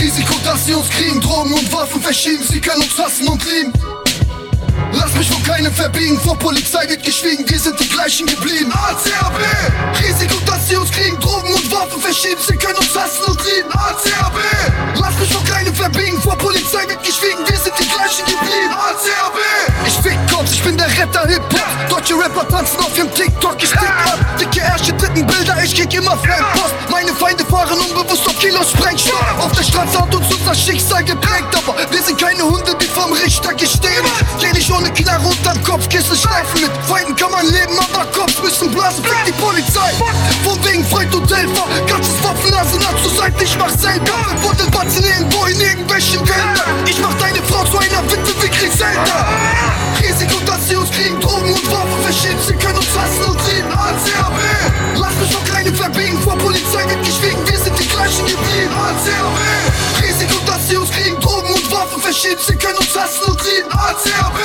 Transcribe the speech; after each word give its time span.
Risiko, 0.00 0.34
dass 0.44 0.64
sie 0.64 0.74
uns 0.74 0.88
kriegen, 0.90 1.20
Drogen 1.20 1.52
und 1.52 1.72
Waffen 1.72 2.00
verschieben, 2.00 2.44
sie 2.48 2.60
können 2.60 2.82
uns 2.82 2.96
hassen 2.98 3.26
und 3.26 3.44
lieben. 3.44 3.72
Lass 4.92 5.12
mich 5.14 5.28
vor 5.28 5.42
keinem 5.42 5.72
verbiegen, 5.72 6.18
vor 6.20 6.38
Polizei 6.38 6.88
wird 6.88 7.02
geschwiegen, 7.02 7.48
wir 7.48 7.58
sind 7.58 7.78
die 7.80 7.88
gleichen 7.88 8.26
geblieben. 8.26 8.72
ACAB! 8.72 9.38
Risiko, 10.00 10.36
dass 10.46 10.68
sie 10.68 10.76
uns 10.76 10.90
kriegen, 10.90 11.18
Drogen 11.18 11.52
und 11.52 11.72
Waffen 11.72 12.00
verschieben, 12.00 12.40
sie 12.46 12.56
können 12.56 12.76
uns 12.76 12.94
hassen 12.96 13.24
und 13.26 13.40
lieben. 13.44 13.70
ACAB! 13.72 14.38
Lass 15.00 15.18
mich 15.18 15.32
vor 15.32 15.44
keinem 15.44 15.74
verbiegen, 15.74 16.20
vor 16.22 16.36
Polizei 16.38 16.86
wird 16.88 17.02
geschwiegen, 17.02 17.40
wir 17.46 17.58
sind 17.58 17.74
die 17.78 17.88
gleichen 17.88 18.24
geblieben. 18.24 18.72
ACAB! 18.72 19.38
Ich 19.86 19.94
fick 19.94 20.18
Cops, 20.32 20.52
ich 20.52 20.62
bin 20.62 20.76
der 20.76 20.86
Retter 20.86 21.26
Hip-Hop. 21.26 21.88
Deutsche 21.90 22.14
Rapper 22.14 22.48
tanzen 22.48 22.78
auf 22.78 22.96
ihrem 22.96 23.12
TikTok, 23.14 23.56
ich 23.62 23.70
tick 23.70 23.82
ab. 23.82 24.18
Dicke 24.40 24.60
Ärsche, 24.60 24.92
dritten 24.92 25.26
Bilder, 25.26 25.56
ich 25.62 25.74
krieg 25.74 25.92
immer 25.92 26.16
Fanpost. 26.18 26.74
Meine 26.90 27.12
Feinde 27.14 27.44
fahren 27.44 27.78
unbewusst 27.78 28.26
auf 28.26 28.38
Kilos 28.38 28.70
Sprengstoff. 28.70 29.17
Straße 29.78 30.00
hat 30.00 30.14
uns 30.14 30.34
unser 30.34 30.54
Schicksal 30.54 31.04
geprägt, 31.04 31.54
aber 31.54 31.76
wir 31.90 32.02
sind 32.02 32.20
keine 32.20 32.42
Hunde, 32.42 32.74
die 32.80 32.86
vom 32.86 33.12
Richter 33.12 33.54
gestehen. 33.54 34.04
Geh 34.40 34.50
nicht 34.52 34.68
ohne 34.72 34.90
Knarre 34.90 35.24
unterm 35.24 35.62
Kopfkissen 35.62 36.16
schleifen 36.16 36.62
mit 36.62 36.70
Feinden 36.88 37.14
kann 37.14 37.30
man 37.30 37.46
leben, 37.46 37.78
aber 37.78 38.04
Kopf 38.10 38.42
müssen 38.42 38.72
blasen, 38.72 39.04
fick 39.04 39.24
die 39.26 39.32
Polizei. 39.40 39.92
Von 40.42 40.58
wegen 40.64 40.84
Freund 40.84 41.14
und 41.14 41.32
Helfer, 41.32 41.64
ganzes 41.86 42.22
Waffenarsenal 42.24 42.94
zur 43.02 43.12
Seite, 43.12 43.44
ich 43.44 43.56
mach 43.56 43.70
selber. 43.70 44.18
Buddel 44.42 44.68
Batzen 44.70 45.04
irgendwo 45.04 45.44
in 45.44 45.60
irgendwelchen 45.60 46.26
Wäldern. 46.26 46.74
Ich 46.84 46.98
mach 47.00 47.14
deine 47.14 47.40
Frau 47.44 47.62
zu 47.64 47.78
einer 47.78 48.02
Witwe 48.10 48.34
wie 48.42 48.48
Griselda. 48.48 49.28
Risiko, 50.02 50.40
dass 50.44 50.68
sie 50.68 50.74
uns 50.74 50.90
kriegen, 50.90 51.20
Drogen 51.20 51.52
und 51.52 51.70
Waffen 51.70 52.02
verschieben, 52.02 52.40
sie 52.44 52.54
können 52.54 52.78
uns 52.78 52.98
hassen 52.98 53.37
Waffen 61.88 62.02
verschieben, 62.02 62.40
sie 62.46 62.56
können 62.56 62.76
uns 62.76 62.94
hassen 62.94 63.24
und 63.24 63.42
lieben. 63.44 63.70
ACAB, 63.72 64.38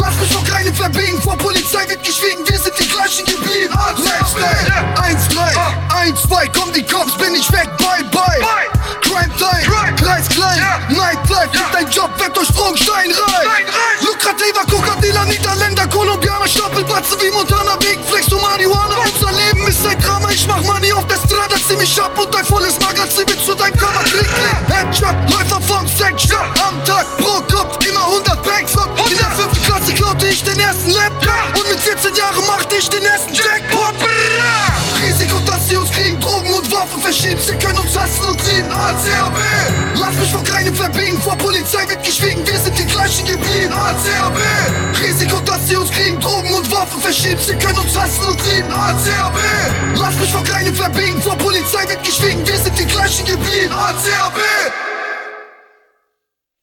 lass 0.00 0.14
mich 0.16 0.32
vor 0.32 0.44
keinem 0.44 0.74
verbiegen, 0.74 1.20
vor 1.20 1.36
Polizei 1.36 1.86
wird 1.88 2.02
geschwiegen, 2.02 2.48
wir 2.48 2.58
sind 2.58 2.78
die 2.78 2.88
gleichen 2.88 3.26
geblieben. 3.26 3.74
Lifestyle, 3.98 4.96
1, 5.02 5.28
3, 5.28 5.96
1, 6.00 6.22
2, 6.22 6.48
komm 6.48 6.72
die 6.72 6.86
Cops, 6.86 7.12
bin 7.18 7.34
ich 7.34 7.50
weg, 7.52 7.68
bye, 7.76 8.04
bye. 8.10 8.40
Crime 9.02 9.30
Time, 9.36 9.94
Preis 9.96 10.28
klein, 10.28 10.62
Nightlife, 10.88 11.48
gibt 11.52 11.74
dein 11.74 11.90
Job, 11.90 12.10
weg 12.18 12.32
durch 12.32 12.48
Sprungstein 12.48 13.12
rein. 13.12 13.66
Lukrativer 14.00 14.64
Kokadilla, 14.70 15.24
Niederländer, 15.26 15.86
Kolumbianer, 15.88 16.48
Stapelplatze 16.48 17.16
wie 17.20 17.30
Montana, 17.30 17.76
Big 17.76 17.98
Flex, 18.08 18.26
du 18.26 18.38
Marihuana. 18.38 18.96
Unser 19.04 19.32
Leben 19.32 19.66
ist 19.66 19.86
ein 19.86 20.00
Drama, 20.00 20.30
ich 20.30 20.46
mach 20.46 20.62
Money 20.62 20.92
auf 20.92 21.06
der 21.06 21.16
Strada, 21.16 21.56
zieh 21.68 21.76
mich 21.76 22.00
ab 22.00 22.18
und 22.18 22.32
dein 22.32 22.44
volles 22.44 22.78
Magazin 22.80 23.24
mit 23.28 23.44
zu 23.44 23.54
deinem 23.54 23.76
Headshot, 24.78 25.16
Läufer 25.32 25.60
vom 25.60 25.88
Section, 25.88 26.38
am 26.62 26.84
Tag, 26.84 27.04
pro 27.18 27.42
Kopf, 27.52 27.84
immer 27.84 28.04
100 28.14 28.42
Bags 28.44 28.76
und 28.76 29.10
in 29.10 29.18
der 29.18 29.30
fünften 29.32 29.64
Klasse 29.64 29.92
klaute 29.92 30.26
ich 30.28 30.44
den 30.44 30.56
ersten 30.60 30.90
Laptop 30.90 31.58
und 31.58 31.68
mit 31.68 31.80
14 31.80 32.14
Jahren 32.14 32.46
machte 32.46 32.76
ich 32.76 32.88
den 32.88 33.02
ersten 33.02 33.34
Jackpot. 33.34 33.94
Risiko, 35.02 35.40
dass 35.40 35.68
sie 35.68 35.76
uns 35.76 35.90
kriegen, 35.90 36.20
Drogen 36.20 36.54
und 36.54 36.70
Waffen 36.70 37.02
verschieben, 37.02 37.40
sie 37.44 37.56
können 37.56 37.78
uns 37.78 37.98
hassen 37.98 38.24
und 38.30 38.38
lieben. 38.46 38.70
ACAB, 38.70 39.36
lass 39.96 40.14
mich 40.14 40.30
vor 40.30 40.44
keinem 40.44 40.74
verbiegen, 40.74 41.20
vor 41.22 41.36
Polizei 41.36 41.88
wird 41.88 42.04
geschwiegen, 42.04 42.46
wir 42.46 42.58
sind 42.58 42.78
die 42.78 42.86
gleichen 42.86 43.26
geblieben. 43.26 43.72
ACAB, 43.72 44.38
Risiko, 45.02 45.40
dass 45.40 45.66
sie 45.66 45.76
uns 45.76 45.90
kriegen, 45.90 46.20
Drogen 46.20 46.54
und 46.54 46.70
Waffen 46.70 47.00
verschieben, 47.02 47.40
sie 47.44 47.56
können 47.56 47.78
uns 47.78 47.98
hassen 47.98 48.28
und 48.28 48.40
lieben. 48.46 48.70
ACAB, 48.70 49.38
lass 49.96 50.14
mich 50.20 50.30
vor 50.30 50.44
keinem 50.44 50.74
verbiegen, 50.74 51.20
vor 51.20 51.36
Polizei 51.36 51.88
wird 51.88 52.04
geschwiegen, 52.04 52.46
wir 52.46 52.58
sind 52.58 52.78
die 52.78 52.86
gleichen 52.86 53.26
geblieben. 53.26 53.72
ACAB. 53.72 54.38